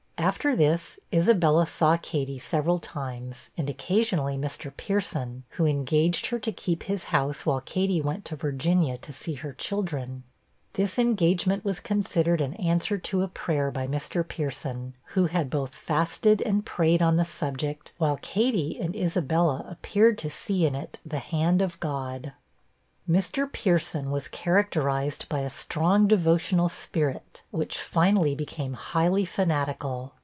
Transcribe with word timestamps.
After 0.17 0.55
this, 0.55 0.99
Isabella 1.11 1.65
saw 1.65 1.97
Katy 1.97 2.37
several 2.37 2.77
times, 2.77 3.49
and 3.57 3.71
occasionally 3.71 4.37
Mr. 4.37 4.71
Pierson, 4.77 5.45
who 5.49 5.65
engaged 5.65 6.27
her 6.27 6.37
to 6.37 6.51
keep 6.51 6.83
his 6.83 7.05
house 7.05 7.43
while 7.43 7.59
Katy 7.59 8.01
went 8.01 8.23
to 8.25 8.35
Virginia 8.35 8.97
to 8.97 9.11
see 9.13 9.33
her 9.33 9.51
children. 9.51 10.21
This 10.73 10.99
engagement 10.99 11.65
was 11.65 11.79
considered 11.79 12.39
an 12.39 12.53
answer 12.53 12.99
to 12.99 13.23
a 13.23 13.27
prayer 13.27 13.71
by 13.71 13.87
Mr. 13.87 14.25
Pierson, 14.25 14.93
who 15.05 15.25
had 15.25 15.49
both 15.49 15.73
fasted 15.73 16.43
and 16.43 16.63
prayed 16.63 17.01
on 17.01 17.15
the 17.15 17.25
subject, 17.25 17.93
while 17.97 18.19
Katy 18.21 18.79
and 18.79 18.95
Isabella 18.95 19.65
appeared 19.67 20.19
to 20.19 20.29
see 20.29 20.67
in 20.67 20.75
it 20.75 20.99
the 21.03 21.19
hand 21.19 21.63
of 21.63 21.79
God. 21.79 22.33
Mr. 23.09 23.51
Pierson 23.51 24.09
was 24.11 24.27
characterized 24.29 25.27
by 25.27 25.39
a 25.39 25.49
strong 25.49 26.07
devotional 26.07 26.69
spirit, 26.69 27.41
which 27.51 27.77
finally 27.77 28.35
became 28.35 28.73
highly 28.73 29.25
fanatical. 29.25 30.13